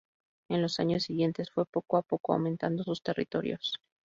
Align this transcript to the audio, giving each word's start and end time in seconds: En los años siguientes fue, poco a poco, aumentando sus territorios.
En 0.49 0.63
los 0.63 0.79
años 0.79 1.03
siguientes 1.03 1.51
fue, 1.51 1.67
poco 1.67 1.95
a 1.95 2.01
poco, 2.01 2.33
aumentando 2.33 2.83
sus 2.83 3.03
territorios. 3.03 3.77